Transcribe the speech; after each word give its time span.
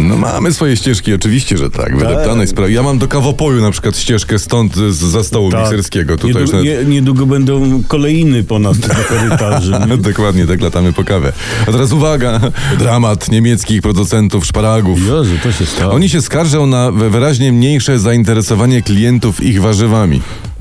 No 0.00 0.16
mamy 0.16 0.52
swoje 0.52 0.76
ścieżki, 0.76 1.14
oczywiście, 1.14 1.58
że 1.58 1.70
tak. 1.70 1.96
Wydeptanej 1.96 2.46
sprawy. 2.46 2.72
Ja 2.72 2.82
mam 2.82 2.98
do 2.98 3.08
kawopoju 3.08 3.60
na 3.62 3.70
przykład 3.70 3.96
ścieżkę 3.96 4.38
stąd 4.38 4.76
z, 4.76 4.94
za 4.96 5.24
stołu 5.24 5.50
Tak. 5.50 5.60
mikserskiego. 5.60 6.16
Tutaj 6.16 6.28
Niedługo, 6.42 6.52
nawet... 6.64 6.88
nie, 6.88 6.94
niedługo 6.94 7.26
będą 7.26 7.82
kolejny 7.88 8.44
ponad 8.44 8.88
na 8.88 8.94
korytarzy. 9.18 9.72
nie? 9.88 9.96
Dokładnie, 9.96 10.46
tak 10.46 10.60
latamy 10.60 10.92
po 10.92 11.04
kawę. 11.04 11.32
A 11.68 11.72
teraz 11.72 11.92
uwaga, 11.92 12.40
dramat 12.78 13.30
niemieckich 13.30 13.82
producentów 13.82 14.46
szparagów. 14.46 14.98
Jezu, 14.98 15.34
to 15.42 15.52
się 15.52 15.66
stało. 15.66 15.92
Oni 15.94 16.08
się 16.08 16.22
skarżą 16.22 16.66
na 16.66 16.92
wyraźnie 16.92 17.52
mniejsze 17.52 17.98
zainteresowanie 17.98 18.82
klientów 18.82 19.42
ich 19.42 19.62
warzywami. 19.62 20.20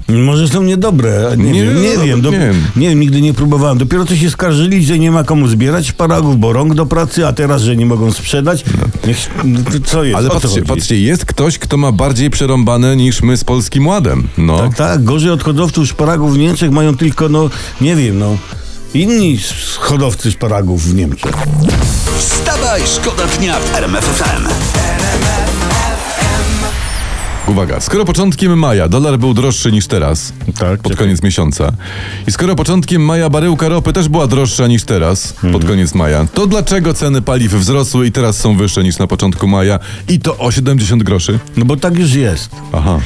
Może 0.10 0.48
są 0.48 0.64
niedobre, 0.64 1.32
nie, 1.38 1.52
Nie, 1.52 1.64
wiem, 1.64 1.82
nie 1.82 1.98
wiem. 1.98 2.22
Do, 2.22 2.32
nie 2.32 2.40
wiem. 2.40 2.56
nie 2.76 2.90
wiem, 2.90 3.00
nigdy 3.00 3.22
nie 3.22 3.34
próbowałem. 3.34 3.78
Dopiero 3.78 4.06
co 4.06 4.16
się 4.16 4.30
skarżyli, 4.30 4.86
że 4.86 5.00
nie 5.00 5.12
ma 5.12 5.24
komu 5.24 5.48
zbierać 5.48 5.88
szparagów, 5.88 6.40
bo 6.40 6.54
rąk 6.54 6.74
do 6.74 6.86
pracy, 6.86 7.28
a 7.28 7.34
teraz, 7.34 7.62
że 7.62 7.76
nie 7.76 7.86
mogą 7.86 8.12
sprzedać. 8.14 8.64
Niech, 9.08 9.18
no 9.44 9.60
to 9.72 9.80
co 9.86 10.04
jest? 10.04 10.18
Ale 10.18 10.30
patrzcie, 10.30 10.62
patrzcie, 10.62 11.00
jest 11.02 11.26
ktoś, 11.26 11.60
kto 11.60 11.78
ma 11.78 11.92
bardziej 11.92 12.30
przerąbane 12.30 12.96
niż 12.96 13.22
my 13.22 13.38
z 13.38 13.44
Polskim 13.44 13.88
Ładem. 13.88 14.28
No. 14.38 14.58
Tak, 14.58 14.76
tak. 14.76 15.04
Gorzej 15.04 15.32
od 15.32 15.44
hodowców 15.44 15.88
szparagów 15.88 16.34
w 16.34 16.38
Niemczech 16.38 16.72
mają 16.72 16.98
tylko, 16.98 17.30
no, 17.30 17.50
nie 17.82 17.96
wiem, 17.96 18.20
no, 18.20 18.38
inni 18.94 19.40
hodowcy 19.80 20.32
szparagów 20.32 20.84
w 20.84 20.96
Niemczech. 20.96 21.36
Wstawaj, 22.18 22.82
szkoda 22.86 23.24
dnia 23.38 23.60
w 23.60 23.76
RMF 23.76 24.06
FM. 24.06 24.79
Uwaga, 27.50 27.80
skoro 27.80 28.06
początkiem 28.06 28.60
maja 28.60 28.88
dolar 28.88 29.20
był 29.20 29.34
droższy 29.34 29.72
niż 29.72 29.88
teraz, 29.88 30.34
Tak, 30.60 30.82
pod 30.82 30.96
koniec 30.96 31.24
miesiąca, 31.24 31.72
i 32.28 32.32
skoro 32.32 32.56
początkiem 32.56 33.06
maja 33.06 33.30
baryłka 33.30 33.70
ropy 33.70 33.94
też 33.94 34.10
była 34.10 34.28
droższa 34.28 34.68
niż 34.68 34.84
teraz, 34.84 35.32
Mhm. 35.34 35.54
pod 35.54 35.66
koniec 35.66 35.96
maja, 35.96 36.26
to 36.34 36.48
dlaczego 36.48 36.94
ceny 36.94 37.22
paliw 37.22 37.54
wzrosły 37.54 38.08
i 38.08 38.12
teraz 38.12 38.38
są 38.38 38.58
wyższe 38.58 38.84
niż 38.84 38.98
na 38.98 39.08
początku 39.08 39.48
maja 39.48 39.80
i 40.10 40.20
to 40.20 40.38
o 40.38 40.52
70 40.52 41.04
groszy? 41.04 41.40
No 41.58 41.66
bo 41.66 41.76
tak 41.78 41.98
już 42.00 42.14
jest. 42.14 42.50
Aha, 42.74 43.00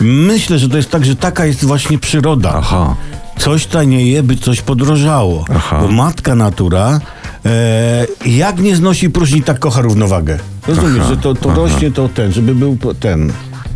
Myślę, 0.00 0.58
że 0.58 0.68
to 0.68 0.76
jest 0.76 0.90
tak, 0.90 1.04
że 1.04 1.16
taka 1.16 1.46
jest 1.46 1.64
właśnie 1.64 1.98
przyroda. 1.98 2.52
aha. 2.56 2.96
Coś 3.38 3.66
tanieje, 3.66 4.22
by 4.22 4.36
coś 4.36 4.60
podrożało. 4.60 5.44
Aha. 5.56 5.78
Bo 5.82 5.88
matka 5.88 6.34
natura 6.34 7.00
e, 7.46 8.06
jak 8.26 8.58
nie 8.60 8.76
znosi 8.76 9.10
próżni, 9.10 9.42
tak 9.42 9.58
kocha 9.58 9.80
równowagę. 9.80 10.38
Rozumiesz, 10.66 11.06
że 11.06 11.16
to, 11.16 11.34
to 11.34 11.54
rośnie, 11.54 11.90
to 11.90 12.08
ten, 12.08 12.32
żeby 12.32 12.54
był 12.54 12.78
ten. 13.00 13.32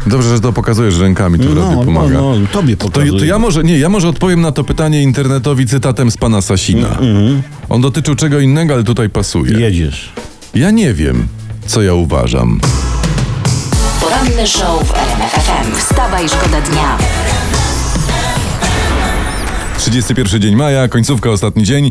Dobrze, 0.06 0.28
że 0.34 0.41
to 0.41 0.52
pokazujesz 0.52 0.98
rękami, 0.98 1.38
to 1.38 1.44
No, 1.44 1.70
no, 1.72 1.84
pomaga. 1.84 2.14
no, 2.14 2.38
no, 2.38 2.47
tobie 2.52 2.77
To, 2.77 2.88
pokazuję. 2.88 3.19
to 3.20 3.24
ja 3.24 3.38
może, 3.38 3.64
nie, 3.64 3.78
ja 3.78 3.88
może 3.88 4.08
odpowiem 4.08 4.41
na 4.41 4.52
to 4.52 4.64
pytanie 4.64 5.02
internetowi 5.02 5.66
cytatem 5.66 6.10
z 6.10 6.16
pana 6.16 6.42
Sasina. 6.42 6.88
Mhm. 6.88 7.42
On 7.69 7.80
dotyczył 7.80 8.14
czego 8.14 8.41
innego, 8.41 8.75
ale 8.75 8.84
tutaj 8.84 9.10
pasuje. 9.10 9.60
Jedziesz. 9.60 10.12
Ja 10.55 10.70
nie 10.70 10.94
wiem, 10.94 11.27
co 11.66 11.82
ja 11.82 11.94
uważam. 11.94 12.60
Poranny 14.00 14.47
show 14.47 14.88
w 14.88 14.94
RMF 14.94 15.32
FM. 15.32 15.77
Wstawaj, 15.77 16.28
szkoda 16.28 16.60
dnia. 16.60 16.98
31 19.85 20.41
dzień 20.41 20.57
maja, 20.57 20.89
końcówka, 20.89 21.31
ostatni 21.31 21.63
dzień. 21.65 21.91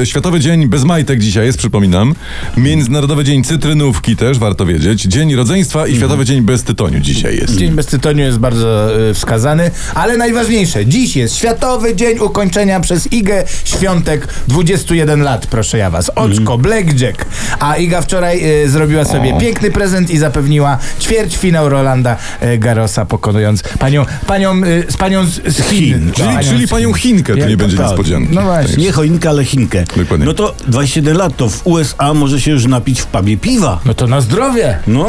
E, 0.00 0.06
Światowy 0.06 0.40
Dzień 0.40 0.66
bez 0.66 0.84
majtek 0.84 1.20
dzisiaj 1.20 1.46
jest, 1.46 1.58
przypominam. 1.58 2.14
Międzynarodowy 2.56 3.24
Dzień 3.24 3.44
Cytrynówki 3.44 4.16
też, 4.16 4.38
warto 4.38 4.66
wiedzieć. 4.66 5.02
Dzień 5.02 5.34
Rodzeństwa 5.34 5.86
i 5.86 5.96
Światowy 5.96 6.24
Dzień 6.24 6.42
bez 6.42 6.62
tytoniu 6.62 7.00
dzisiaj 7.00 7.36
jest. 7.36 7.56
Dzień 7.56 7.70
bez 7.70 7.86
tytoniu 7.86 8.24
jest 8.24 8.38
bardzo 8.38 9.00
y, 9.10 9.14
wskazany, 9.14 9.70
ale 9.94 10.16
najważniejsze, 10.16 10.86
dziś 10.86 11.16
jest 11.16 11.36
Światowy 11.36 11.96
Dzień 11.96 12.18
Ukończenia 12.18 12.80
przez 12.80 13.12
Igę 13.12 13.44
Świątek 13.64 14.28
21 14.48 15.22
lat, 15.22 15.46
proszę 15.46 15.78
ja 15.78 15.90
was. 15.90 16.10
Oczko, 16.14 16.58
Blackjack. 16.58 17.24
A 17.60 17.76
Iga 17.76 18.00
wczoraj 18.00 18.62
y, 18.64 18.68
zrobiła 18.68 19.04
sobie 19.04 19.38
piękny 19.40 19.70
prezent 19.70 20.10
i 20.10 20.18
zapewniła 20.18 20.78
ćwierćfinał 21.00 21.68
Rolanda 21.68 22.16
Garrosa, 22.58 23.04
pokonując 23.06 23.62
panią, 23.62 24.06
panią 24.26 24.60
z 24.88 24.96
panią 24.96 25.26
z, 25.26 25.62
Chin. 25.62 26.12
Czyli, 26.12 26.28
Panią 26.28 26.48
czyli 26.48 26.68
panią 26.68 26.92
Chin. 26.92 27.13
Chinkę, 27.14 27.36
to 27.36 27.48
nie 27.48 27.56
będzie 27.56 27.76
tak. 27.76 27.86
niespodzianki. 27.86 28.34
No 28.34 28.42
właśnie. 28.42 28.84
Nie 28.84 28.92
choinkę, 28.92 29.28
ale 29.28 29.44
chinkę. 29.44 29.84
Dokładnie. 29.96 30.26
No 30.26 30.34
to 30.34 30.54
27 30.66 31.16
lat, 31.16 31.36
to 31.36 31.48
w 31.48 31.66
USA 31.66 32.14
może 32.14 32.40
się 32.40 32.50
już 32.50 32.66
napić 32.66 33.00
w 33.00 33.06
pubie 33.06 33.36
piwa. 33.36 33.80
No 33.84 33.94
to 33.94 34.06
na 34.06 34.20
zdrowie. 34.20 34.78
No. 34.86 35.06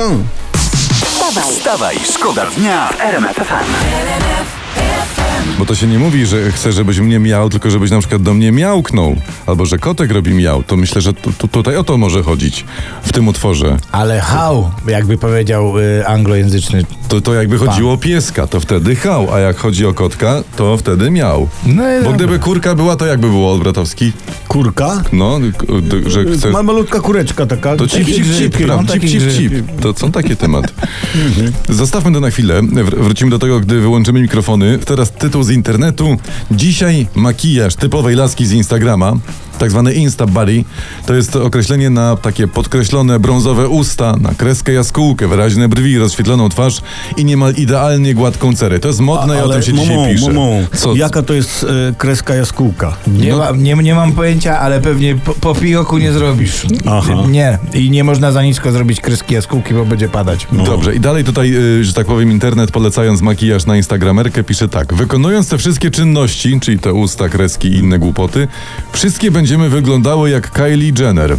Wstawaj, 1.05 1.53
Wstawaj, 1.53 1.95
szkoda 2.13 2.45
dnia 2.57 2.87
w 2.87 3.01
RMF 3.01 3.35
FM. 3.35 5.24
Bo 5.59 5.65
to 5.65 5.75
się 5.75 5.87
nie 5.87 5.99
mówi, 5.99 6.25
że 6.25 6.51
chcę, 6.51 6.71
żebyś 6.71 6.99
mnie 6.99 7.19
miał, 7.19 7.49
tylko 7.49 7.69
żebyś 7.69 7.91
na 7.91 7.99
przykład 7.99 8.21
do 8.21 8.33
mnie 8.33 8.51
miałknął. 8.51 9.15
Albo 9.45 9.65
że 9.65 9.77
kotek 9.77 10.11
robi 10.11 10.33
miał. 10.33 10.63
To 10.63 10.77
myślę, 10.77 11.01
że 11.01 11.13
tu, 11.13 11.31
tu, 11.37 11.47
tutaj 11.47 11.75
o 11.77 11.83
to 11.83 11.97
może 11.97 12.23
chodzić 12.23 12.65
w 13.03 13.13
tym 13.13 13.27
utworze. 13.27 13.77
Ale 13.91 14.19
how, 14.21 14.71
jakby 14.87 15.17
powiedział 15.17 15.79
y, 15.79 16.07
anglojęzyczny. 16.07 16.85
To, 17.07 17.21
to 17.21 17.33
jakby 17.33 17.57
chodziło 17.57 17.93
o 17.93 17.97
pieska, 17.97 18.47
to 18.47 18.59
wtedy 18.59 18.95
hał, 18.95 19.33
a 19.33 19.39
jak 19.39 19.57
chodzi 19.57 19.85
o 19.85 19.93
kotka, 19.93 20.43
to 20.55 20.77
wtedy 20.77 21.11
miał. 21.11 21.49
No 21.65 21.83
Bo 21.83 22.03
dobra. 22.03 22.11
gdyby 22.17 22.39
kurka 22.39 22.75
była, 22.75 22.95
to 22.95 23.05
jakby 23.05 23.29
było 23.29 23.51
Olbratowski? 23.51 24.11
Kurka. 24.47 25.03
No, 25.13 25.39
k- 25.57 25.65
d- 25.81 26.09
że 26.09 26.25
chce... 26.25 26.49
Ma 26.51 26.63
malutka 26.63 26.99
kureczka 26.99 27.45
taka. 27.45 27.75
To 27.75 27.87
cip, 27.87 28.05
cip, 28.05 28.25
cip, 28.37 28.57
prawda? 28.57 28.93
no, 28.93 28.99
Cip, 28.99 29.09
cip, 29.09 29.31
cip. 29.37 29.53
To 29.81 29.93
są 29.93 30.11
takie 30.11 30.35
tematy. 30.35 30.73
Zostawmy 31.69 32.11
to 32.13 32.19
na 32.19 32.29
chwilę. 32.29 32.61
Wr- 32.61 33.03
Wrócimy 33.03 33.31
do 33.31 33.39
tego, 33.39 33.59
gdy 33.59 33.79
wyłączymy 33.81 34.21
mikrofony. 34.21 34.79
Teraz 34.85 35.11
tytuł 35.25 35.43
z 35.43 35.49
internetu. 35.49 36.17
Dzisiaj 36.51 37.07
makijaż 37.15 37.75
typowej 37.75 38.15
laski 38.15 38.45
z 38.45 38.51
Instagrama. 38.51 39.13
Tak 39.57 39.71
zwany 39.71 39.93
Insta 39.93 40.25
Body 40.27 40.63
to 41.05 41.13
jest 41.13 41.35
określenie 41.35 41.89
na 41.89 42.15
takie 42.15 42.47
podkreślone 42.47 43.19
brązowe 43.19 43.67
usta, 43.67 44.15
na 44.21 44.33
kreskę 44.33 44.73
jaskółkę, 44.73 45.27
wyraźne 45.27 45.69
brwi, 45.69 45.97
rozświetloną 45.97 46.49
twarz 46.49 46.81
i 47.17 47.25
niemal 47.25 47.53
idealnie 47.57 48.13
gładką 48.13 48.55
cerę. 48.55 48.79
To 48.79 48.87
jest 48.87 48.99
modne 48.99 49.37
i 49.37 49.41
o 49.41 49.49
tym 49.49 49.61
się 49.63 49.73
dzisiaj 49.73 49.95
momą, 49.95 50.09
pisze. 50.09 50.25
momą, 50.33 50.65
Co? 50.75 50.95
Jaka 50.95 51.21
to 51.21 51.33
jest 51.33 51.63
e, 51.89 51.93
kreska 51.93 52.35
jaskółka? 52.35 52.97
Nie, 53.07 53.31
No- 53.31 53.37
ma, 53.37 53.51
nie, 53.51 53.73
nie 53.73 53.95
mam 53.95 54.11
pojęcia, 54.11 54.59
ale 54.59 54.81
pewnie 54.81 55.15
po, 55.15 55.33
po 55.33 55.55
pijoku 55.55 55.97
nie 55.97 56.11
zrobisz. 56.13 56.65
Aha. 56.85 57.13
Nie. 57.29 57.57
I 57.73 57.89
nie 57.89 58.03
można 58.03 58.31
za 58.31 58.43
nisko 58.43 58.71
zrobić 58.71 59.01
kreski 59.01 59.33
jaskółki, 59.33 59.73
bo 59.73 59.85
będzie 59.85 60.09
padać. 60.09 60.47
Dobrze, 60.51 60.95
i 60.95 60.99
dalej 60.99 61.23
tutaj, 61.23 61.55
y, 61.55 61.83
że 61.83 61.93
tak 61.93 62.05
powiem, 62.07 62.31
internet 62.31 62.71
polecając 62.71 63.21
makijaż 63.21 63.65
na 63.65 63.77
Instagramerkę 63.77 64.43
pisze 64.43 64.69
tak. 64.69 64.93
Wykonując 64.93 65.49
te 65.49 65.57
wszystkie 65.57 65.91
czynności, 65.91 66.59
czyli 66.59 66.79
te 66.79 66.93
usta, 66.93 67.29
kreski 67.29 67.67
i 67.67 67.75
inne 67.77 67.99
głupoty, 67.99 68.47
wszystkie 68.91 69.31
będziemy 69.45 69.69
wyglądały 69.69 70.29
jak 70.29 70.51
Kylie 70.51 70.91
Jenner. 70.99 71.37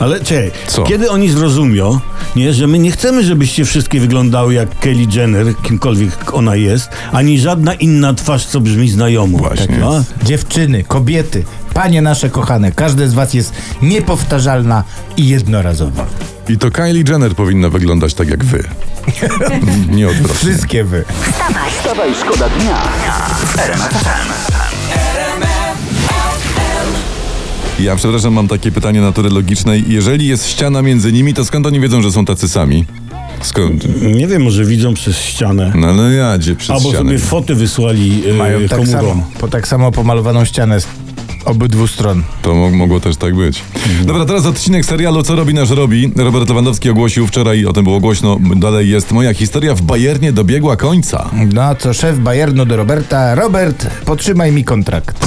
Ale 0.00 0.20
czekaj, 0.20 0.50
Co? 0.66 0.82
kiedy 0.82 1.10
oni 1.10 1.30
zrozumią, 1.30 2.00
nie, 2.36 2.54
że 2.54 2.66
my 2.66 2.78
nie 2.78 2.90
chcemy, 2.90 3.24
żebyście 3.24 3.64
wszystkie 3.64 4.00
wyglądały 4.00 4.54
jak 4.54 4.78
Kelly 4.78 5.06
Jenner, 5.12 5.56
kimkolwiek 5.62 6.34
ona 6.34 6.56
jest, 6.56 6.90
ani 7.12 7.38
żadna 7.40 7.74
inna 7.74 8.14
twarz, 8.14 8.46
co 8.46 8.60
brzmi 8.60 8.90
znajomo. 8.90 9.38
Właśnie. 9.38 9.78
No? 9.80 10.04
Dziewczyny, 10.22 10.84
kobiety, 10.84 11.44
panie 11.74 12.02
nasze 12.02 12.30
kochane, 12.30 12.72
każde 12.72 13.08
z 13.08 13.14
was 13.14 13.34
jest 13.34 13.52
niepowtarzalna 13.82 14.84
i 15.16 15.28
jednorazowa. 15.28 16.06
I 16.48 16.58
to 16.58 16.70
Kylie 16.70 17.04
Jenner 17.08 17.34
powinna 17.34 17.68
wyglądać 17.68 18.14
tak 18.14 18.28
jak 18.28 18.44
wy. 18.44 18.64
Nie 19.96 20.08
odwrotnie. 20.08 20.34
Wszystkie 20.34 20.84
wy. 20.84 21.04
Wstawaj, 21.82 22.14
szkoda 22.14 22.48
dnia 22.48 22.82
Ja 27.78 27.96
przepraszam, 27.96 28.32
mam 28.34 28.48
takie 28.48 28.72
pytanie 28.72 29.00
natury 29.00 29.30
logicznej. 29.30 29.84
Jeżeli 29.88 30.26
jest 30.26 30.46
ściana 30.48 30.82
między 30.82 31.12
nimi, 31.12 31.34
to 31.34 31.44
skąd 31.44 31.66
oni 31.66 31.80
wiedzą, 31.80 32.02
że 32.02 32.12
są 32.12 32.24
tacy 32.24 32.48
sami? 32.48 32.84
Skąd? 33.42 34.02
Nie 34.16 34.26
wiem, 34.26 34.42
może 34.42 34.64
widzą 34.64 34.94
przez 34.94 35.18
ścianę. 35.18 35.72
No 35.74 35.86
ale 35.88 36.14
jadzie 36.14 36.56
przez 36.56 36.70
Albo 36.70 36.88
ścianę. 36.88 36.98
sobie 37.04 37.18
foty 37.18 37.54
wysłali 37.54 38.22
e, 38.30 38.34
Mają 38.34 38.68
tak 38.68 38.78
komórą. 38.78 39.00
samo, 39.08 39.26
po 39.40 39.48
tak 39.48 39.68
samo 39.68 39.92
pomalowaną 39.92 40.44
ścianę 40.44 40.80
z 40.80 40.86
obydwu 41.44 41.86
stron. 41.86 42.22
To 42.42 42.54
mo- 42.54 42.70
mogło 42.70 43.00
też 43.00 43.16
tak 43.16 43.34
być. 43.34 43.62
Dobra, 44.04 44.24
teraz 44.24 44.46
odcinek 44.46 44.84
serialu 44.86 45.22
Co 45.22 45.36
robi 45.36 45.54
nasz 45.54 45.70
robi. 45.70 46.12
Robert 46.16 46.48
Lewandowski 46.48 46.90
ogłosił 46.90 47.26
wczoraj, 47.26 47.66
o 47.66 47.72
tym 47.72 47.84
było 47.84 48.00
głośno, 48.00 48.38
dalej 48.56 48.90
jest 48.90 49.12
moja 49.12 49.34
historia 49.34 49.74
w 49.74 49.82
Bayernie 49.82 50.32
dobiegła 50.32 50.76
końca. 50.76 51.30
No 51.54 51.74
co 51.74 51.94
szef 51.94 52.18
Bayernu 52.18 52.66
do 52.66 52.76
Roberta. 52.76 53.34
Robert, 53.34 53.86
potrzymaj 54.04 54.52
mi 54.52 54.64
kontrakt. 54.64 55.26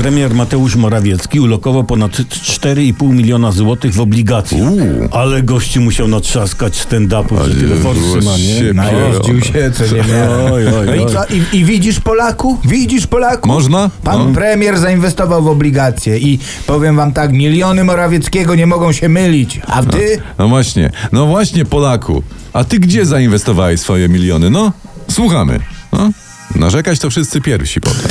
Premier 0.00 0.34
Mateusz 0.34 0.76
Morawiecki 0.76 1.40
ulokował 1.40 1.84
ponad 1.84 2.12
4,5 2.12 3.12
miliona 3.12 3.52
złotych 3.52 3.94
w 3.94 4.00
obligacjach. 4.00 4.60
Uuu. 4.60 5.08
Ale 5.10 5.42
gościu 5.42 5.80
musiał 5.80 6.08
natrzaskać 6.08 6.86
stand-upów, 6.86 7.44
że 7.48 7.54
tyle 7.54 7.76
forsy 7.76 8.24
ma, 8.24 8.36
nie? 8.36 8.58
się 8.58 8.72
Najeździł 8.74 9.40
się, 9.40 9.70
co 9.70 9.84
nie. 9.96 10.30
Oj, 10.52 10.66
oj, 10.68 10.86
No 10.86 10.94
i 10.94 10.98
oj. 10.98 11.12
co? 11.12 11.24
I, 11.24 11.42
I 11.58 11.64
widzisz 11.64 12.00
Polaku? 12.00 12.58
Widzisz 12.64 13.06
Polaku? 13.06 13.48
Można? 13.48 13.90
Pan 14.04 14.28
No. 14.28 14.34
premier 14.34 14.78
zainwestował 14.78 15.42
w 15.42 15.48
obligacje 15.48 16.18
i 16.18 16.38
powiem 16.66 16.96
wam 16.96 17.12
tak, 17.12 17.32
miliony 17.32 17.84
Morawieckiego 17.84 18.54
nie 18.54 18.66
mogą 18.66 18.92
się 18.92 19.08
mylić. 19.08 19.60
A 19.66 19.82
ty? 19.82 20.20
No 20.38 20.48
właśnie, 20.48 20.90
no 21.12 21.26
właśnie 21.26 21.64
Polaku. 21.64 22.22
A 22.52 22.64
ty 22.64 22.78
gdzie 22.78 23.06
zainwestowałeś 23.06 23.80
swoje 23.80 24.08
miliony? 24.08 24.50
No, 24.50 24.72
słuchamy. 25.10 25.60
No? 25.92 26.10
Narzekać 26.56 26.98
to 26.98 27.10
wszyscy 27.10 27.40
pierwsi 27.40 27.80
potem. 27.80 28.10